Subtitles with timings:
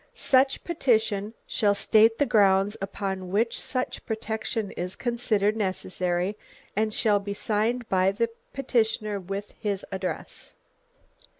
[0.15, 6.35] Such petition shall state the grounds upon which such protection is considered necessary,
[6.75, 10.55] and shall be signed by the petitioner with his address.